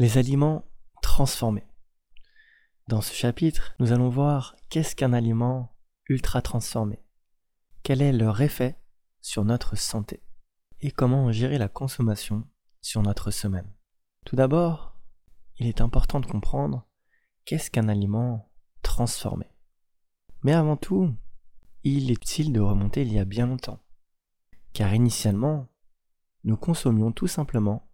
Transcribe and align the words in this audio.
Les 0.00 0.16
aliments 0.16 0.64
transformés. 1.02 1.68
Dans 2.88 3.02
ce 3.02 3.12
chapitre, 3.12 3.74
nous 3.80 3.92
allons 3.92 4.08
voir 4.08 4.56
qu'est-ce 4.70 4.96
qu'un 4.96 5.12
aliment 5.12 5.76
ultra 6.08 6.40
transformé, 6.40 7.04
quel 7.82 8.00
est 8.00 8.14
leur 8.14 8.40
effet 8.40 8.80
sur 9.20 9.44
notre 9.44 9.76
santé? 9.76 10.22
Et 10.80 10.90
comment 10.90 11.30
gérer 11.32 11.58
la 11.58 11.68
consommation 11.68 12.48
sur 12.80 13.02
notre 13.02 13.30
semaine? 13.30 13.70
Tout 14.24 14.36
d'abord, 14.36 14.96
il 15.58 15.66
est 15.66 15.82
important 15.82 16.20
de 16.20 16.26
comprendre 16.26 16.88
qu'est-ce 17.44 17.70
qu'un 17.70 17.90
aliment 17.90 18.50
transformé. 18.80 19.48
Mais 20.42 20.54
avant 20.54 20.78
tout, 20.78 21.14
il 21.84 22.10
est 22.10 22.14
utile 22.14 22.54
de 22.54 22.60
remonter 22.60 23.02
il 23.02 23.12
y 23.12 23.18
a 23.18 23.26
bien 23.26 23.46
longtemps, 23.46 23.82
car 24.72 24.94
initialement, 24.94 25.68
nous 26.44 26.56
consommions 26.56 27.12
tout 27.12 27.26
simplement 27.26 27.86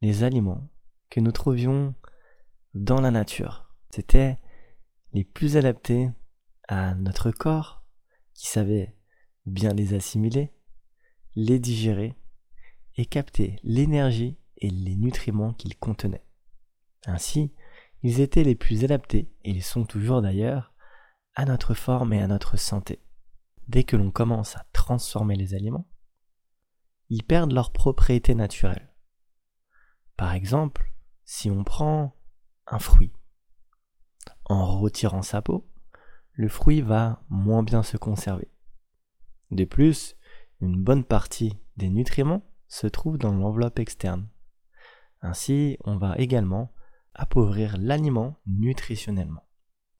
les 0.00 0.22
aliments 0.22 0.70
que 1.14 1.20
nous 1.20 1.30
trouvions 1.30 1.94
dans 2.74 3.00
la 3.00 3.12
nature. 3.12 3.72
C'était 3.90 4.36
les 5.12 5.22
plus 5.22 5.56
adaptés 5.56 6.10
à 6.66 6.96
notre 6.96 7.30
corps, 7.30 7.84
qui 8.32 8.48
savait 8.48 8.96
bien 9.46 9.72
les 9.74 9.94
assimiler, 9.94 10.52
les 11.36 11.60
digérer 11.60 12.16
et 12.96 13.06
capter 13.06 13.60
l'énergie 13.62 14.40
et 14.56 14.70
les 14.70 14.96
nutriments 14.96 15.52
qu'ils 15.52 15.76
contenaient. 15.76 16.26
Ainsi, 17.06 17.54
ils 18.02 18.18
étaient 18.18 18.42
les 18.42 18.56
plus 18.56 18.82
adaptés, 18.82 19.30
et 19.44 19.50
ils 19.50 19.62
sont 19.62 19.84
toujours 19.84 20.20
d'ailleurs, 20.20 20.74
à 21.36 21.44
notre 21.44 21.74
forme 21.74 22.12
et 22.12 22.22
à 22.22 22.26
notre 22.26 22.56
santé. 22.56 23.04
Dès 23.68 23.84
que 23.84 23.94
l'on 23.94 24.10
commence 24.10 24.56
à 24.56 24.66
transformer 24.72 25.36
les 25.36 25.54
aliments, 25.54 25.86
ils 27.08 27.22
perdent 27.22 27.52
leurs 27.52 27.72
propriétés 27.72 28.34
naturelles. 28.34 28.92
Par 30.16 30.32
exemple, 30.32 30.90
si 31.24 31.50
on 31.50 31.64
prend 31.64 32.16
un 32.66 32.78
fruit, 32.78 33.12
en 34.46 34.78
retirant 34.78 35.22
sa 35.22 35.42
peau, 35.42 35.68
le 36.32 36.48
fruit 36.48 36.80
va 36.80 37.22
moins 37.28 37.62
bien 37.62 37.82
se 37.82 37.96
conserver. 37.96 38.50
De 39.50 39.64
plus, 39.64 40.16
une 40.60 40.82
bonne 40.82 41.04
partie 41.04 41.58
des 41.76 41.88
nutriments 41.88 42.42
se 42.68 42.86
trouve 42.86 43.18
dans 43.18 43.32
l'enveloppe 43.32 43.78
externe. 43.78 44.28
Ainsi, 45.20 45.78
on 45.84 45.96
va 45.96 46.16
également 46.18 46.72
appauvrir 47.14 47.76
l'aliment 47.78 48.40
nutritionnellement. 48.46 49.46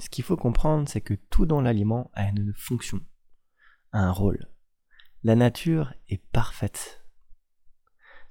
Ce 0.00 0.10
qu'il 0.10 0.24
faut 0.24 0.36
comprendre, 0.36 0.88
c'est 0.88 1.00
que 1.00 1.14
tout 1.14 1.46
dans 1.46 1.60
l'aliment 1.60 2.10
a 2.14 2.28
une 2.28 2.52
fonction, 2.54 3.00
un 3.92 4.10
rôle. 4.10 4.50
La 5.22 5.36
nature 5.36 5.94
est 6.08 6.22
parfaite. 6.32 7.03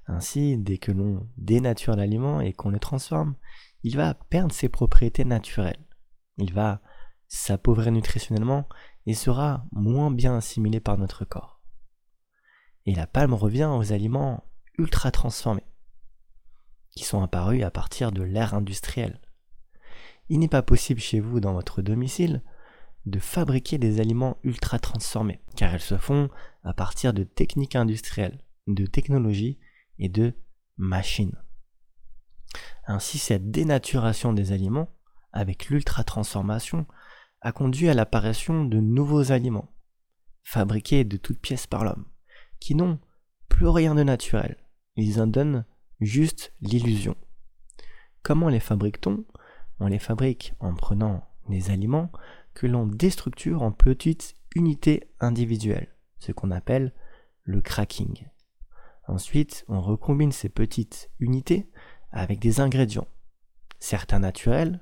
Ainsi, 0.07 0.57
dès 0.57 0.77
que 0.77 0.91
l'on 0.91 1.27
dénature 1.37 1.95
l'aliment 1.95 2.41
et 2.41 2.53
qu'on 2.53 2.69
le 2.69 2.79
transforme, 2.79 3.35
il 3.83 3.95
va 3.95 4.13
perdre 4.13 4.53
ses 4.53 4.69
propriétés 4.69 5.25
naturelles. 5.25 5.85
Il 6.37 6.53
va 6.53 6.81
s'appauvrir 7.27 7.91
nutritionnellement 7.91 8.67
et 9.05 9.13
sera 9.13 9.65
moins 9.71 10.11
bien 10.11 10.35
assimilé 10.37 10.79
par 10.79 10.97
notre 10.97 11.25
corps. 11.25 11.61
Et 12.85 12.95
la 12.95 13.07
palme 13.07 13.33
revient 13.33 13.69
aux 13.71 13.93
aliments 13.93 14.43
ultra 14.77 15.11
transformés, 15.11 15.65
qui 16.91 17.03
sont 17.03 17.21
apparus 17.21 17.63
à 17.63 17.71
partir 17.71 18.11
de 18.11 18.23
l'ère 18.23 18.53
industrielle. 18.53 19.21
Il 20.29 20.39
n'est 20.39 20.47
pas 20.47 20.63
possible 20.63 20.99
chez 20.99 21.19
vous, 21.19 21.39
dans 21.39 21.53
votre 21.53 21.81
domicile, 21.81 22.43
de 23.05 23.19
fabriquer 23.19 23.77
des 23.77 23.99
aliments 23.99 24.37
ultra 24.43 24.79
transformés, 24.79 25.41
car 25.55 25.73
elles 25.73 25.81
se 25.81 25.97
font 25.97 26.29
à 26.63 26.73
partir 26.73 27.13
de 27.13 27.23
techniques 27.23 27.75
industrielles, 27.75 28.41
de 28.67 28.85
technologies 28.85 29.59
et 29.99 30.09
de 30.09 30.33
machines. 30.77 31.38
Ainsi, 32.86 33.17
cette 33.17 33.52
dénaturation 33.52 34.33
des 34.33 34.52
aliments, 34.52 34.89
avec 35.31 35.67
l'ultra-transformation, 35.67 36.86
a 37.41 37.52
conduit 37.52 37.89
à 37.89 37.94
l'apparition 37.94 38.66
de 38.66 38.80
nouveaux 38.80 39.31
aliments, 39.31 39.73
fabriqués 40.44 41.04
de 41.04 41.17
toutes 41.17 41.39
pièces 41.39 41.67
par 41.67 41.83
l'homme, 41.83 42.05
qui 42.59 42.76
n'ont 42.76 42.99
plus 43.49 43.67
rien 43.67 43.95
de 43.95 44.04
naturel. 44.04 44.58
Ils 44.95 45.21
en 45.21 45.27
donnent 45.27 45.65
juste 45.99 46.54
l'illusion. 46.61 47.15
Comment 48.21 48.49
les 48.49 48.60
fabrique-t-on? 48.60 49.25
On 49.80 49.87
les 49.87 49.99
fabrique 49.99 50.54
en 50.60 50.73
prenant 50.73 51.27
des 51.49 51.71
aliments 51.71 52.11
que 52.54 52.67
l'on 52.67 52.87
déstructure 52.87 53.64
en 53.64 53.71
petites 53.71 54.36
unités 54.55 55.10
individuelles, 55.20 55.93
ce 56.20 56.31
qu'on 56.31 56.52
appelle 56.52 56.93
le 57.43 57.61
cracking. 57.61 58.27
Ensuite, 59.08 59.65
on 59.67 59.81
recombine 59.81 60.31
ces 60.31 60.49
petites 60.49 61.09
unités 61.19 61.69
avec 62.11 62.39
des 62.39 62.59
ingrédients, 62.59 63.08
certains 63.80 64.19
naturels, 64.19 64.80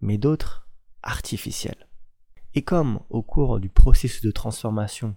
mais 0.00 0.18
d'autres 0.18 0.68
artificiels. 1.02 1.88
Et 2.54 2.62
comme 2.62 3.00
au 3.10 3.22
cours 3.22 3.60
du 3.60 3.68
processus 3.68 4.22
de 4.22 4.30
transformation, 4.30 5.16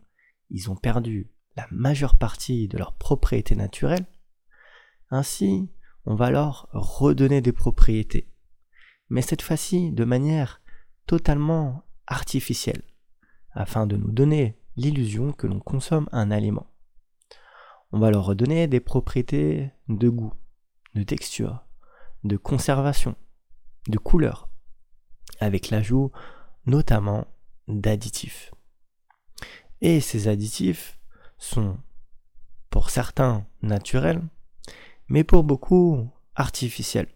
ils 0.50 0.70
ont 0.70 0.76
perdu 0.76 1.30
la 1.56 1.68
majeure 1.72 2.16
partie 2.16 2.68
de 2.68 2.78
leurs 2.78 2.94
propriétés 2.94 3.56
naturelles, 3.56 4.06
ainsi 5.10 5.70
on 6.06 6.16
va 6.16 6.32
leur 6.32 6.68
redonner 6.72 7.42
des 7.42 7.52
propriétés, 7.52 8.32
mais 9.10 9.22
cette 9.22 9.42
fois-ci 9.42 9.92
de 9.92 10.06
manière 10.06 10.62
totalement 11.06 11.84
artificielle, 12.08 12.84
afin 13.52 13.86
de 13.86 13.98
nous 13.98 14.12
donner 14.12 14.58
l'illusion 14.78 15.32
que 15.34 15.48
l'on 15.48 15.60
consomme 15.60 16.10
un 16.12 16.32
aliment 16.32 16.71
on 17.92 18.00
va 18.00 18.12
leur 18.12 18.26
redonner 18.26 18.68
des 18.68 18.80
propriétés 18.80 19.72
de 19.90 20.10
goût, 20.10 20.34
de 20.96 21.04
texture, 21.04 21.66
de 22.24 22.38
conservation, 22.38 23.16
de 23.88 23.98
couleur, 23.98 24.50
avec 25.40 25.70
l'ajout 25.70 26.12
notamment 26.66 27.28
d'additifs. 27.68 28.54
Et 29.82 30.00
ces 30.00 30.28
additifs 30.28 31.00
sont 31.38 31.78
pour 32.70 32.90
certains 32.90 33.46
naturels, 33.62 34.22
mais 35.08 35.24
pour 35.24 35.44
beaucoup 35.44 36.10
artificiels. 36.36 37.10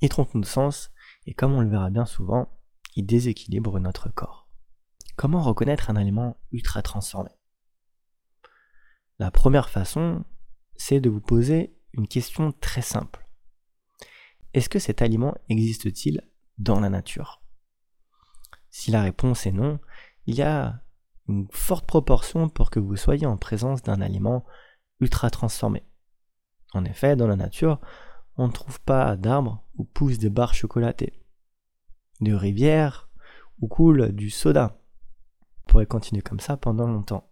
Ils 0.00 0.08
trompent 0.08 0.34
nos 0.34 0.42
sens 0.42 0.90
et 1.26 1.34
comme 1.34 1.52
on 1.52 1.60
le 1.60 1.68
verra 1.68 1.90
bien 1.90 2.06
souvent, 2.06 2.48
ils 2.96 3.06
déséquilibrent 3.06 3.78
notre 3.78 4.08
corps. 4.08 4.48
Comment 5.16 5.42
reconnaître 5.42 5.90
un 5.90 5.96
aliment 5.96 6.36
ultra 6.52 6.82
transformé? 6.82 7.30
La 9.18 9.30
première 9.30 9.70
façon, 9.70 10.24
c'est 10.76 11.00
de 11.00 11.08
vous 11.08 11.20
poser 11.20 11.76
une 11.92 12.08
question 12.08 12.52
très 12.52 12.82
simple. 12.82 13.26
Est-ce 14.52 14.68
que 14.68 14.78
cet 14.78 15.02
aliment 15.02 15.34
existe-t-il 15.48 16.22
dans 16.58 16.80
la 16.80 16.90
nature? 16.90 17.42
Si 18.70 18.90
la 18.90 19.02
réponse 19.02 19.46
est 19.46 19.52
non, 19.52 19.80
il 20.26 20.34
y 20.34 20.42
a 20.42 20.82
une 21.28 21.48
forte 21.50 21.86
proportion 21.86 22.48
pour 22.48 22.70
que 22.70 22.78
vous 22.80 22.96
soyez 22.96 23.26
en 23.26 23.36
présence 23.36 23.82
d'un 23.82 24.00
aliment 24.00 24.44
ultra 25.00 25.30
transformé. 25.30 25.84
En 26.72 26.84
effet, 26.84 27.16
dans 27.16 27.26
la 27.26 27.36
nature, 27.36 27.80
on 28.36 28.48
ne 28.48 28.52
trouve 28.52 28.80
pas 28.80 29.16
d'arbres 29.16 29.66
où 29.76 29.84
poussent 29.84 30.18
des 30.18 30.30
barres 30.30 30.54
chocolatées, 30.54 31.24
de 32.20 32.34
rivières 32.34 33.08
où 33.60 33.68
coule 33.68 34.12
du 34.12 34.30
soda. 34.30 34.78
On 35.62 35.70
pourrait 35.70 35.86
continuer 35.86 36.22
comme 36.22 36.40
ça 36.40 36.56
pendant 36.56 36.86
longtemps. 36.86 37.30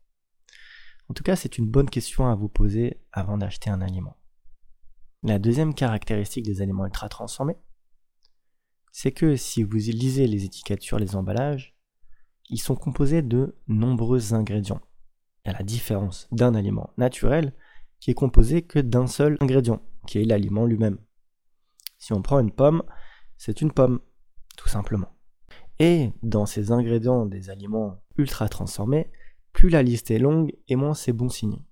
En 1.09 1.15
tout 1.15 1.23
cas, 1.23 1.37
c'est 1.37 1.59
une 1.59 1.69
bonne 1.69 1.91
question 1.91 2.27
à 2.29 2.35
vous 2.35 2.49
poser 2.49 3.01
avant 3.13 3.39
d'acheter 3.39 3.71
un 3.71 3.81
aliment. 3.81 4.17
La 5.23 5.39
deuxième 5.39 5.75
caractéristique 5.75 6.45
des 6.45 6.63
aliments 6.63 6.87
ultra 6.87 7.09
transformés, 7.09 7.57
c'est 8.93 9.13
que 9.13 9.37
si 9.37 9.63
vous 9.63 9.77
lisez 9.77 10.27
les 10.27 10.45
étiquettes 10.45 10.83
sur 10.83 10.99
les 10.99 11.17
emballages, 11.17 11.75
ils 12.51 12.61
sont 12.61 12.77
composés 12.77 13.23
de 13.23 13.57
nombreux 13.67 14.35
ingrédients. 14.35 14.81
À 15.45 15.53
la 15.53 15.63
différence 15.63 16.29
d'un 16.33 16.55
aliment 16.55 16.91
naturel 16.97 17.53
qui 18.01 18.11
est 18.11 18.15
composé 18.15 18.63
que 18.63 18.79
d'un 18.79 19.07
seul 19.07 19.37
ingrédient, 19.41 19.83
qui 20.07 20.19
est 20.19 20.25
l'aliment 20.25 20.67
lui-même. 20.67 20.99
Si 21.99 22.13
on 22.13 22.23
prend 22.23 22.39
une 22.39 22.53
pomme, 22.53 22.83
c'est 23.37 23.61
une 23.61 23.73
pomme, 23.73 24.01
tout 24.57 24.69
simplement. 24.69 25.09
Et 25.79 26.13
dans 26.23 26.47
ces 26.47 26.71
ingrédients 26.71 27.27
des 27.27 27.51
aliments 27.51 28.03
ultra 28.17 28.49
transformés, 28.49 29.11
plus 29.55 29.71
la 29.71 29.83
liste 29.83 30.11
est 30.11 30.19
longue 30.19 30.55
et 30.69 30.77
moins 30.77 30.93
c'est 30.93 31.15
bon 31.15 31.31
signe. 31.31 31.63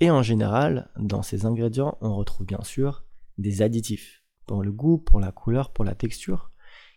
Et 0.00 0.10
en 0.10 0.22
général, 0.22 0.90
dans 0.96 1.22
ces 1.22 1.46
ingrédients, 1.46 1.96
on 2.00 2.16
retrouve 2.16 2.46
bien 2.46 2.62
sûr 2.64 3.04
des 3.38 3.62
additifs, 3.62 4.24
pour 4.46 4.64
le 4.64 4.72
goût, 4.72 4.98
pour 4.98 5.20
la 5.20 5.30
couleur, 5.30 5.72
pour 5.72 5.84
la 5.84 5.94
texture, 5.94 6.50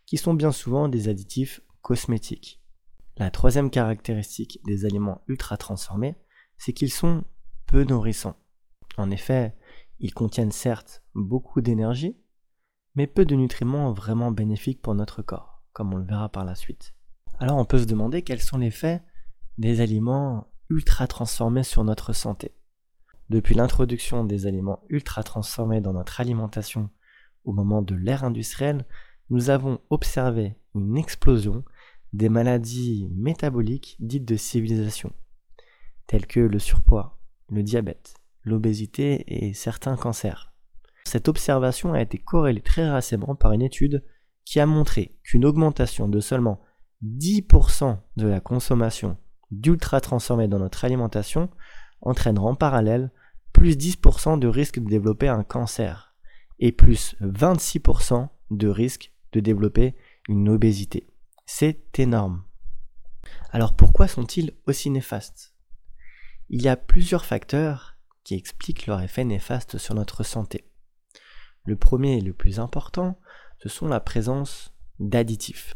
qui 0.07 0.17
sont 0.17 0.33
bien 0.33 0.51
souvent 0.51 0.87
des 0.87 1.07
additifs 1.09 1.61
cosmétiques. 1.81 2.63
La 3.17 3.29
troisième 3.29 3.69
caractéristique 3.69 4.59
des 4.65 4.85
aliments 4.85 5.21
ultra 5.27 5.57
transformés, 5.57 6.15
c'est 6.57 6.73
qu'ils 6.73 6.91
sont 6.91 7.23
peu 7.67 7.83
nourrissants. 7.83 8.37
En 8.97 9.11
effet, 9.11 9.55
ils 9.99 10.13
contiennent 10.13 10.51
certes 10.51 11.03
beaucoup 11.13 11.61
d'énergie, 11.61 12.17
mais 12.95 13.07
peu 13.07 13.25
de 13.25 13.35
nutriments 13.35 13.91
vraiment 13.91 14.31
bénéfiques 14.31 14.81
pour 14.81 14.95
notre 14.95 15.21
corps, 15.21 15.63
comme 15.73 15.93
on 15.93 15.97
le 15.97 16.05
verra 16.05 16.29
par 16.29 16.45
la 16.45 16.55
suite. 16.55 16.95
Alors 17.39 17.57
on 17.57 17.65
peut 17.65 17.79
se 17.79 17.85
demander 17.85 18.21
quels 18.21 18.41
sont 18.41 18.57
les 18.57 18.71
faits 18.71 19.03
des 19.57 19.81
aliments 19.81 20.47
ultra 20.69 21.07
transformés 21.07 21.63
sur 21.63 21.83
notre 21.83 22.13
santé. 22.13 22.53
Depuis 23.29 23.55
l'introduction 23.55 24.23
des 24.23 24.47
aliments 24.47 24.83
ultra 24.89 25.23
transformés 25.23 25.81
dans 25.81 25.93
notre 25.93 26.19
alimentation 26.21 26.89
au 27.43 27.53
moment 27.53 27.81
de 27.81 27.95
l'ère 27.95 28.23
industrielle, 28.23 28.85
nous 29.29 29.49
avons 29.49 29.79
observé 29.89 30.55
une 30.75 30.97
explosion 30.97 31.63
des 32.13 32.29
maladies 32.29 33.09
métaboliques 33.11 33.97
dites 33.99 34.25
de 34.25 34.35
civilisation, 34.35 35.11
telles 36.07 36.27
que 36.27 36.39
le 36.39 36.59
surpoids, 36.59 37.19
le 37.49 37.63
diabète, 37.63 38.15
l'obésité 38.43 39.23
et 39.27 39.53
certains 39.53 39.95
cancers. 39.95 40.53
Cette 41.05 41.27
observation 41.27 41.93
a 41.93 42.01
été 42.01 42.17
corrélée 42.17 42.61
très 42.61 42.89
récemment 42.89 43.35
par 43.35 43.51
une 43.51 43.61
étude 43.61 44.03
qui 44.43 44.59
a 44.59 44.65
montré 44.65 45.17
qu'une 45.23 45.45
augmentation 45.45 46.07
de 46.07 46.19
seulement 46.19 46.61
10% 47.03 47.97
de 48.17 48.27
la 48.27 48.39
consommation 48.39 49.17
d'ultra 49.51 50.01
transformés 50.01 50.47
dans 50.47 50.59
notre 50.59 50.85
alimentation 50.85 51.49
entraînera 52.01 52.45
en 52.45 52.55
parallèle 52.55 53.11
plus 53.53 53.77
10% 53.77 54.39
de 54.39 54.47
risque 54.47 54.79
de 54.79 54.89
développer 54.89 55.27
un 55.27 55.43
cancer 55.43 56.13
et 56.59 56.71
plus 56.71 57.15
26% 57.21 58.29
de 58.51 58.67
risque 58.67 59.11
de 59.31 59.39
développer 59.39 59.95
une 60.27 60.49
obésité. 60.49 61.07
C'est 61.45 61.99
énorme. 61.99 62.43
Alors 63.51 63.75
pourquoi 63.75 64.07
sont-ils 64.07 64.53
aussi 64.67 64.89
néfastes? 64.89 65.53
Il 66.49 66.61
y 66.61 66.67
a 66.67 66.77
plusieurs 66.77 67.25
facteurs 67.25 67.97
qui 68.23 68.35
expliquent 68.35 68.87
leur 68.87 69.01
effet 69.01 69.23
néfaste 69.23 69.77
sur 69.77 69.95
notre 69.95 70.23
santé. 70.23 70.69
Le 71.63 71.75
premier 71.75 72.17
et 72.17 72.21
le 72.21 72.33
plus 72.33 72.59
important, 72.59 73.19
ce 73.57 73.69
sont 73.69 73.87
la 73.87 73.99
présence 73.99 74.73
d'additifs. 74.99 75.75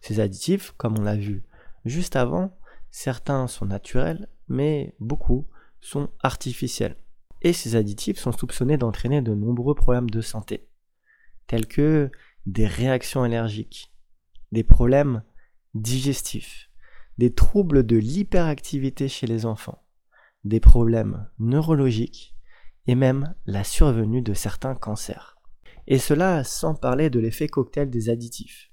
Ces 0.00 0.20
additifs, 0.20 0.72
comme 0.76 0.98
on 0.98 1.02
l'a 1.02 1.16
vu 1.16 1.44
juste 1.84 2.16
avant, 2.16 2.56
certains 2.90 3.46
sont 3.46 3.66
naturels, 3.66 4.28
mais 4.48 4.94
beaucoup 5.00 5.46
sont 5.80 6.10
artificiels. 6.22 6.96
Et 7.42 7.52
ces 7.52 7.76
additifs 7.76 8.18
sont 8.18 8.32
soupçonnés 8.32 8.76
d'entraîner 8.76 9.22
de 9.22 9.34
nombreux 9.34 9.74
problèmes 9.74 10.10
de 10.10 10.20
santé, 10.20 10.68
tels 11.46 11.66
que 11.66 12.10
des 12.46 12.66
réactions 12.66 13.22
allergiques, 13.22 13.92
des 14.52 14.64
problèmes 14.64 15.22
digestifs, 15.74 16.70
des 17.18 17.34
troubles 17.34 17.86
de 17.86 17.96
l'hyperactivité 17.96 19.08
chez 19.08 19.26
les 19.26 19.46
enfants, 19.46 19.82
des 20.44 20.60
problèmes 20.60 21.28
neurologiques 21.38 22.34
et 22.86 22.94
même 22.94 23.34
la 23.46 23.64
survenue 23.64 24.22
de 24.22 24.34
certains 24.34 24.74
cancers. 24.74 25.36
Et 25.86 25.98
cela 25.98 26.44
sans 26.44 26.74
parler 26.74 27.10
de 27.10 27.20
l'effet 27.20 27.48
cocktail 27.48 27.90
des 27.90 28.10
additifs. 28.10 28.70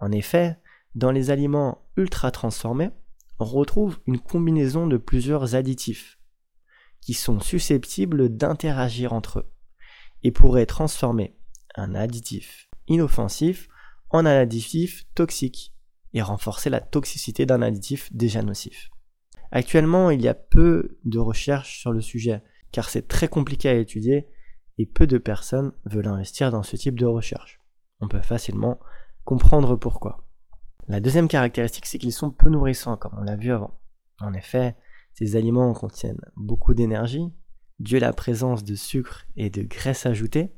En 0.00 0.12
effet, 0.12 0.58
dans 0.94 1.10
les 1.10 1.30
aliments 1.30 1.86
ultra 1.96 2.30
transformés, 2.30 2.90
on 3.38 3.44
retrouve 3.44 3.98
une 4.06 4.20
combinaison 4.20 4.86
de 4.86 4.96
plusieurs 4.96 5.54
additifs 5.54 6.18
qui 7.00 7.14
sont 7.14 7.40
susceptibles 7.40 8.34
d'interagir 8.34 9.12
entre 9.12 9.40
eux 9.40 9.52
et 10.22 10.30
pourraient 10.30 10.66
transformer 10.66 11.36
un 11.74 11.94
additif 11.94 12.70
inoffensif 12.86 13.68
en 14.10 14.20
un 14.20 14.38
additif 14.38 15.04
toxique 15.14 15.74
et 16.12 16.22
renforcer 16.22 16.70
la 16.70 16.80
toxicité 16.80 17.44
d'un 17.44 17.62
additif 17.62 18.12
déjà 18.12 18.42
nocif. 18.42 18.90
Actuellement, 19.50 20.10
il 20.10 20.22
y 20.22 20.28
a 20.28 20.34
peu 20.34 20.98
de 21.04 21.18
recherches 21.18 21.80
sur 21.80 21.92
le 21.92 22.00
sujet 22.00 22.42
car 22.72 22.88
c'est 22.88 23.08
très 23.08 23.28
compliqué 23.28 23.68
à 23.68 23.74
étudier 23.74 24.28
et 24.78 24.86
peu 24.86 25.06
de 25.06 25.18
personnes 25.18 25.72
veulent 25.84 26.08
investir 26.08 26.50
dans 26.50 26.62
ce 26.62 26.76
type 26.76 26.98
de 26.98 27.06
recherche. 27.06 27.60
On 28.00 28.08
peut 28.08 28.20
facilement 28.20 28.80
comprendre 29.24 29.76
pourquoi. 29.76 30.26
La 30.86 31.00
deuxième 31.00 31.28
caractéristique, 31.28 31.86
c'est 31.86 31.98
qu'ils 31.98 32.12
sont 32.12 32.30
peu 32.30 32.50
nourrissants, 32.50 32.96
comme 32.96 33.14
on 33.16 33.22
l'a 33.22 33.36
vu 33.36 33.52
avant. 33.52 33.80
En 34.20 34.34
effet, 34.34 34.76
ces 35.14 35.36
aliments 35.36 35.72
contiennent 35.72 36.20
beaucoup 36.36 36.74
d'énergie, 36.74 37.32
dû 37.78 37.96
à 37.96 38.00
la 38.00 38.12
présence 38.12 38.64
de 38.64 38.74
sucre 38.74 39.24
et 39.36 39.48
de 39.48 39.62
graisse 39.62 40.06
ajoutée, 40.06 40.52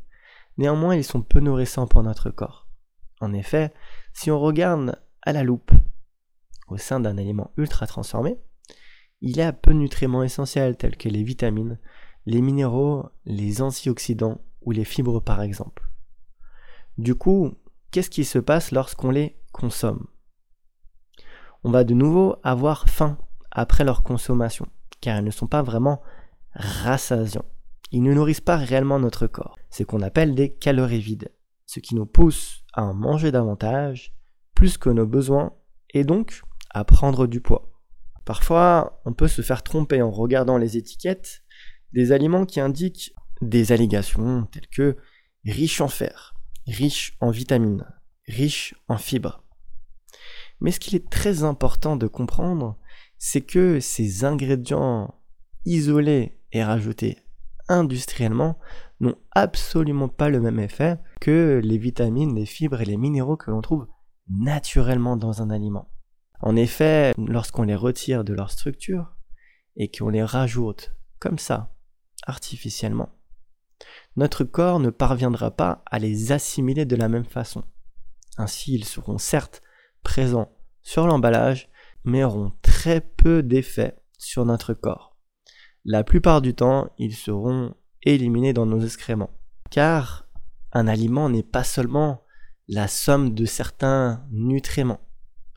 néanmoins 0.58 0.96
ils 0.96 1.04
sont 1.04 1.22
peu 1.22 1.40
nourrissants 1.40 1.86
pour 1.86 2.02
notre 2.02 2.30
corps. 2.30 2.66
En 3.20 3.32
effet, 3.32 3.72
si 4.12 4.30
on 4.30 4.40
regarde 4.40 5.00
à 5.22 5.32
la 5.32 5.42
loupe 5.42 5.72
au 6.68 6.76
sein 6.76 7.00
d'un 7.00 7.18
aliment 7.18 7.52
ultra 7.56 7.86
transformé, 7.86 8.38
il 9.20 9.36
y 9.36 9.42
a 9.42 9.52
peu 9.52 9.72
de 9.72 9.78
nutriments 9.78 10.22
essentiels 10.22 10.76
tels 10.76 10.96
que 10.96 11.08
les 11.08 11.22
vitamines, 11.22 11.78
les 12.26 12.42
minéraux, 12.42 13.08
les 13.24 13.62
antioxydants 13.62 14.40
ou 14.62 14.72
les 14.72 14.84
fibres 14.84 15.20
par 15.20 15.40
exemple. 15.40 15.88
Du 16.98 17.14
coup, 17.14 17.54
qu'est-ce 17.90 18.10
qui 18.10 18.24
se 18.24 18.38
passe 18.38 18.72
lorsqu'on 18.72 19.10
les 19.10 19.36
consomme? 19.52 20.06
On 21.66 21.72
va 21.72 21.82
de 21.82 21.94
nouveau 21.94 22.36
avoir 22.44 22.88
faim 22.88 23.18
après 23.50 23.82
leur 23.82 24.04
consommation, 24.04 24.68
car 25.00 25.18
ils 25.18 25.24
ne 25.24 25.32
sont 25.32 25.48
pas 25.48 25.62
vraiment 25.62 26.00
rassasiants. 26.54 27.44
Ils 27.90 28.04
ne 28.04 28.14
nourrissent 28.14 28.40
pas 28.40 28.54
réellement 28.54 29.00
notre 29.00 29.26
corps. 29.26 29.58
C'est 29.68 29.82
ce 29.82 29.88
qu'on 29.88 30.02
appelle 30.02 30.36
des 30.36 30.54
calories 30.54 31.00
vides, 31.00 31.32
ce 31.66 31.80
qui 31.80 31.96
nous 31.96 32.06
pousse 32.06 32.62
à 32.72 32.84
en 32.84 32.94
manger 32.94 33.32
davantage, 33.32 34.14
plus 34.54 34.78
que 34.78 34.90
nos 34.90 35.08
besoins, 35.08 35.54
et 35.90 36.04
donc 36.04 36.42
à 36.70 36.84
prendre 36.84 37.26
du 37.26 37.40
poids. 37.40 37.72
Parfois, 38.24 39.00
on 39.04 39.12
peut 39.12 39.26
se 39.26 39.42
faire 39.42 39.64
tromper 39.64 40.00
en 40.02 40.12
regardant 40.12 40.58
les 40.58 40.76
étiquettes 40.76 41.42
des 41.92 42.12
aliments 42.12 42.46
qui 42.46 42.60
indiquent 42.60 43.12
des 43.42 43.72
allégations 43.72 44.46
telles 44.52 44.68
que 44.68 44.98
riche 45.44 45.80
en 45.80 45.88
fer, 45.88 46.36
riche 46.68 47.16
en 47.18 47.30
vitamines, 47.30 47.88
riche 48.28 48.76
en 48.86 48.98
fibres. 48.98 49.42
Mais 50.60 50.70
ce 50.70 50.80
qu'il 50.80 50.94
est 50.94 51.10
très 51.10 51.44
important 51.44 51.96
de 51.96 52.06
comprendre, 52.06 52.76
c'est 53.18 53.42
que 53.42 53.80
ces 53.80 54.24
ingrédients 54.24 55.14
isolés 55.64 56.38
et 56.52 56.62
rajoutés 56.62 57.18
industriellement 57.68 58.58
n'ont 59.00 59.16
absolument 59.32 60.08
pas 60.08 60.28
le 60.28 60.40
même 60.40 60.60
effet 60.60 60.98
que 61.20 61.60
les 61.62 61.78
vitamines, 61.78 62.34
les 62.34 62.46
fibres 62.46 62.80
et 62.80 62.84
les 62.84 62.96
minéraux 62.96 63.36
que 63.36 63.50
l'on 63.50 63.60
trouve 63.60 63.86
naturellement 64.28 65.16
dans 65.16 65.42
un 65.42 65.50
aliment. 65.50 65.90
En 66.40 66.56
effet, 66.56 67.12
lorsqu'on 67.18 67.62
les 67.62 67.74
retire 67.74 68.24
de 68.24 68.32
leur 68.32 68.50
structure 68.50 69.16
et 69.76 69.90
qu'on 69.90 70.08
les 70.08 70.22
rajoute 70.22 70.94
comme 71.18 71.38
ça 71.38 71.74
artificiellement. 72.26 73.10
Notre 74.16 74.44
corps 74.44 74.80
ne 74.80 74.90
parviendra 74.90 75.50
pas 75.50 75.82
à 75.86 75.98
les 75.98 76.32
assimiler 76.32 76.84
de 76.84 76.96
la 76.96 77.08
même 77.08 77.24
façon. 77.24 77.64
Ainsi, 78.38 78.74
ils 78.74 78.84
seront 78.84 79.18
certes 79.18 79.62
présents 80.06 80.52
sur 80.82 81.08
l'emballage, 81.08 81.68
mais 82.04 82.22
auront 82.22 82.52
très 82.62 83.00
peu 83.00 83.42
d'effet 83.42 83.96
sur 84.16 84.44
notre 84.44 84.72
corps. 84.72 85.16
La 85.84 86.04
plupart 86.04 86.40
du 86.40 86.54
temps, 86.54 86.88
ils 86.96 87.16
seront 87.16 87.74
éliminés 88.04 88.52
dans 88.52 88.66
nos 88.66 88.80
excréments. 88.80 89.32
Car 89.68 90.28
un 90.72 90.86
aliment 90.86 91.28
n'est 91.28 91.42
pas 91.42 91.64
seulement 91.64 92.22
la 92.68 92.86
somme 92.86 93.34
de 93.34 93.44
certains 93.46 94.24
nutriments. 94.30 95.00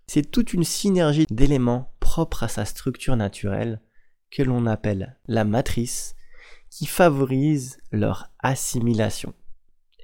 C'est 0.07 0.31
toute 0.31 0.53
une 0.53 0.63
synergie 0.63 1.27
d'éléments 1.29 1.93
propres 1.99 2.41
à 2.43 2.47
sa 2.47 2.65
structure 2.65 3.15
naturelle 3.15 3.81
que 4.31 4.41
l'on 4.41 4.65
appelle 4.65 5.19
la 5.27 5.43
matrice 5.43 6.15
qui 6.71 6.87
favorisent 6.87 7.77
leur 7.91 8.31
assimilation 8.39 9.35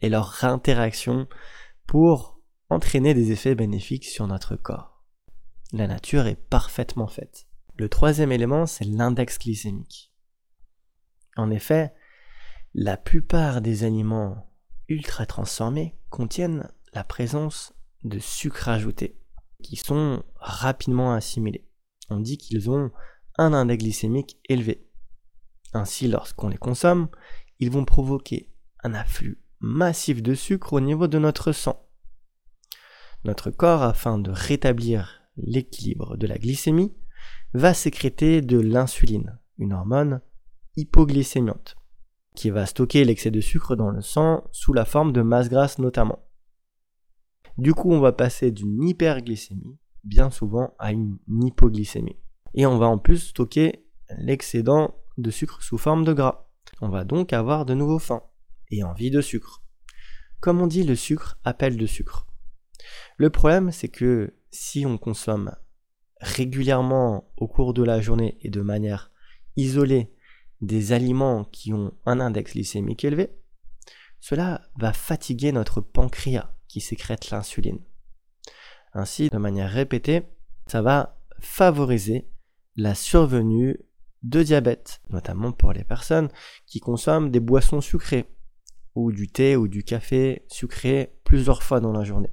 et 0.03 0.09
leur 0.09 0.43
interaction 0.43 1.27
pour 1.87 2.34
entraîner 2.75 3.13
des 3.13 3.31
effets 3.31 3.55
bénéfiques 3.55 4.05
sur 4.05 4.27
notre 4.27 4.55
corps. 4.55 5.01
La 5.71 5.87
nature 5.87 6.27
est 6.27 6.35
parfaitement 6.35 7.07
faite. 7.07 7.47
Le 7.77 7.89
troisième 7.89 8.31
élément, 8.31 8.65
c'est 8.65 8.85
l'index 8.85 9.39
glycémique. 9.39 10.13
En 11.37 11.49
effet, 11.49 11.93
la 12.73 12.97
plupart 12.97 13.61
des 13.61 13.83
aliments 13.83 14.51
ultra 14.89 15.25
transformés 15.25 15.97
contiennent 16.09 16.69
la 16.93 17.03
présence 17.03 17.73
de 18.03 18.19
sucres 18.19 18.69
ajoutés 18.69 19.17
qui 19.63 19.77
sont 19.77 20.23
rapidement 20.35 21.13
assimilés. 21.13 21.67
On 22.09 22.19
dit 22.19 22.37
qu'ils 22.37 22.69
ont 22.69 22.91
un 23.37 23.53
index 23.53 23.83
glycémique 23.83 24.37
élevé. 24.47 24.87
Ainsi, 25.73 26.07
lorsqu'on 26.07 26.49
les 26.49 26.57
consomme, 26.57 27.07
ils 27.59 27.71
vont 27.71 27.85
provoquer 27.85 28.51
un 28.83 28.93
afflux 28.93 29.41
massif 29.59 30.21
de 30.21 30.35
sucre 30.35 30.73
au 30.73 30.79
niveau 30.79 31.07
de 31.07 31.17
notre 31.17 31.51
sang. 31.51 31.84
Notre 33.25 33.49
corps, 33.49 33.81
afin 33.81 34.19
de 34.19 34.29
rétablir 34.29 35.23
l'équilibre 35.35 36.15
de 36.15 36.27
la 36.27 36.37
glycémie, 36.37 36.93
va 37.55 37.73
sécréter 37.73 38.43
de 38.43 38.59
l'insuline, 38.59 39.39
une 39.57 39.73
hormone 39.73 40.21
hypoglycémiante, 40.75 41.75
qui 42.35 42.51
va 42.51 42.67
stocker 42.67 43.03
l'excès 43.03 43.31
de 43.31 43.41
sucre 43.41 43.75
dans 43.75 43.89
le 43.89 44.01
sang 44.01 44.43
sous 44.51 44.73
la 44.73 44.85
forme 44.85 45.11
de 45.11 45.23
masse 45.23 45.49
grasse 45.49 45.79
notamment. 45.79 46.19
Du 47.57 47.73
coup, 47.73 47.91
on 47.91 47.99
va 47.99 48.11
passer 48.11 48.51
d'une 48.51 48.83
hyperglycémie, 48.83 49.79
bien 50.03 50.29
souvent, 50.29 50.75
à 50.77 50.91
une 50.91 51.17
hypoglycémie. 51.27 52.19
Et 52.53 52.67
on 52.67 52.77
va 52.77 52.85
en 52.85 52.99
plus 52.99 53.29
stocker 53.29 53.87
l'excédent 54.19 54.93
de 55.17 55.31
sucre 55.31 55.63
sous 55.63 55.79
forme 55.79 56.05
de 56.05 56.13
gras. 56.13 56.51
On 56.79 56.89
va 56.89 57.05
donc 57.05 57.33
avoir 57.33 57.65
de 57.65 57.73
nouveau 57.73 57.97
faim 57.97 58.21
et 58.69 58.83
envie 58.83 59.09
de 59.09 59.21
sucre. 59.21 59.63
Comme 60.41 60.61
on 60.61 60.67
dit, 60.67 60.83
le 60.83 60.95
sucre 60.95 61.39
appelle 61.43 61.77
de 61.77 61.87
sucre. 61.87 62.27
Le 63.17 63.29
problème, 63.29 63.71
c'est 63.71 63.87
que 63.87 64.33
si 64.51 64.85
on 64.85 64.97
consomme 64.97 65.55
régulièrement 66.21 67.31
au 67.37 67.47
cours 67.47 67.73
de 67.73 67.83
la 67.83 68.01
journée 68.01 68.37
et 68.41 68.49
de 68.49 68.61
manière 68.61 69.11
isolée 69.57 70.11
des 70.61 70.93
aliments 70.93 71.43
qui 71.45 71.73
ont 71.73 71.93
un 72.05 72.19
index 72.19 72.53
glycémique 72.53 73.03
élevé, 73.03 73.29
cela 74.19 74.61
va 74.77 74.93
fatiguer 74.93 75.51
notre 75.51 75.81
pancréas 75.81 76.53
qui 76.67 76.81
sécrète 76.81 77.29
l'insuline. 77.29 77.79
Ainsi, 78.93 79.29
de 79.29 79.37
manière 79.37 79.69
répétée, 79.69 80.23
ça 80.67 80.81
va 80.81 81.21
favoriser 81.39 82.27
la 82.75 82.95
survenue 82.95 83.77
de 84.23 84.41
diabète, 84.41 85.01
notamment 85.09 85.51
pour 85.51 85.73
les 85.73 85.83
personnes 85.83 86.29
qui 86.65 86.79
consomment 86.79 87.29
des 87.29 87.39
boissons 87.39 87.81
sucrées 87.81 88.25
ou 88.95 89.11
du 89.11 89.27
thé 89.27 89.55
ou 89.55 89.67
du 89.67 89.83
café 89.83 90.45
sucré 90.47 91.15
plusieurs 91.23 91.61
fois 91.61 91.79
dans 91.79 91.91
la 91.91 92.03
journée. 92.03 92.31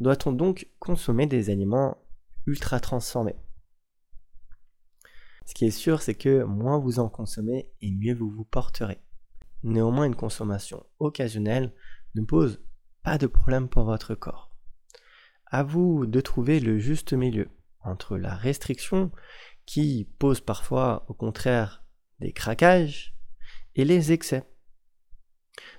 Doit-on 0.00 0.32
donc 0.32 0.68
consommer 0.78 1.26
des 1.26 1.50
aliments 1.50 1.98
ultra 2.46 2.80
transformés? 2.80 3.36
Ce 5.44 5.54
qui 5.54 5.64
est 5.64 5.70
sûr, 5.70 6.02
c'est 6.02 6.14
que 6.14 6.44
moins 6.44 6.78
vous 6.78 6.98
en 6.98 7.08
consommez 7.08 7.72
et 7.80 7.90
mieux 7.90 8.14
vous 8.14 8.30
vous 8.30 8.44
porterez. 8.44 9.00
Néanmoins, 9.62 10.04
une 10.04 10.14
consommation 10.14 10.84
occasionnelle 10.98 11.72
ne 12.14 12.22
pose 12.22 12.60
pas 13.02 13.18
de 13.18 13.26
problème 13.26 13.68
pour 13.68 13.84
votre 13.84 14.14
corps. 14.14 14.52
À 15.46 15.62
vous 15.62 16.06
de 16.06 16.20
trouver 16.20 16.60
le 16.60 16.78
juste 16.78 17.12
milieu 17.12 17.48
entre 17.80 18.18
la 18.18 18.34
restriction 18.34 19.10
qui 19.64 20.08
pose 20.18 20.40
parfois 20.40 21.06
au 21.08 21.14
contraire 21.14 21.84
des 22.20 22.32
craquages 22.32 23.14
et 23.74 23.84
les 23.84 24.12
excès. 24.12 24.44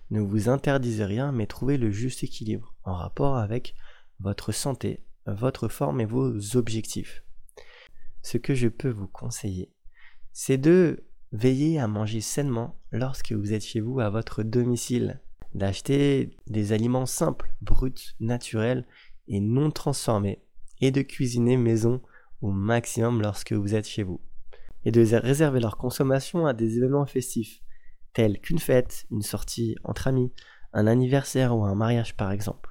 Ne 0.09 0.21
vous 0.21 0.49
interdisez 0.49 1.05
rien 1.05 1.31
mais 1.31 1.45
trouvez 1.45 1.77
le 1.77 1.91
juste 1.91 2.23
équilibre 2.23 2.75
en 2.83 2.95
rapport 2.95 3.37
avec 3.37 3.75
votre 4.19 4.51
santé, 4.51 5.05
votre 5.25 5.67
forme 5.67 6.01
et 6.01 6.05
vos 6.05 6.55
objectifs. 6.55 7.23
Ce 8.21 8.37
que 8.37 8.53
je 8.53 8.67
peux 8.67 8.89
vous 8.89 9.07
conseiller, 9.07 9.71
c'est 10.33 10.57
de 10.57 11.05
veiller 11.31 11.79
à 11.79 11.87
manger 11.87 12.21
sainement 12.21 12.79
lorsque 12.91 13.31
vous 13.31 13.53
êtes 13.53 13.63
chez 13.63 13.79
vous 13.79 13.99
à 13.99 14.09
votre 14.09 14.43
domicile, 14.43 15.21
d'acheter 15.53 16.37
des 16.47 16.73
aliments 16.73 17.05
simples, 17.05 17.53
bruts, 17.61 18.15
naturels 18.19 18.85
et 19.27 19.39
non 19.39 19.71
transformés, 19.71 20.43
et 20.81 20.91
de 20.91 21.01
cuisiner 21.01 21.57
maison 21.57 22.01
au 22.41 22.51
maximum 22.51 23.21
lorsque 23.21 23.53
vous 23.53 23.75
êtes 23.75 23.87
chez 23.87 24.03
vous, 24.03 24.21
et 24.85 24.91
de 24.91 25.01
réserver 25.15 25.59
leur 25.59 25.77
consommation 25.77 26.45
à 26.45 26.53
des 26.53 26.77
événements 26.77 27.05
festifs, 27.05 27.61
tels 28.13 28.39
qu'une 28.39 28.59
fête, 28.59 29.05
une 29.11 29.21
sortie 29.21 29.75
entre 29.83 30.07
amis, 30.07 30.31
un 30.73 30.87
anniversaire 30.87 31.55
ou 31.55 31.63
un 31.63 31.75
mariage 31.75 32.15
par 32.15 32.31
exemple. 32.31 32.68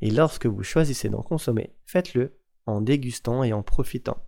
Et 0.00 0.10
lorsque 0.10 0.46
vous 0.46 0.62
choisissez 0.62 1.08
d'en 1.08 1.22
consommer, 1.22 1.74
faites-le 1.86 2.38
en 2.66 2.80
dégustant 2.80 3.42
et 3.42 3.52
en 3.52 3.62
profitant, 3.62 4.26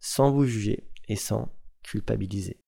sans 0.00 0.30
vous 0.32 0.44
juger 0.44 0.88
et 1.08 1.16
sans 1.16 1.52
culpabiliser. 1.82 2.58